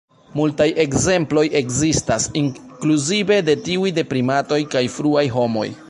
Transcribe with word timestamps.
Multaj 0.37 0.65
ekzemploj 0.83 1.43
ekzistas, 1.59 2.25
inkluzive 2.43 3.39
de 3.51 3.59
tiuj 3.69 3.93
de 3.99 4.09
primatoj 4.15 4.61
kaj 4.75 4.85
fruaj 4.97 5.27
homoj. 5.39 5.71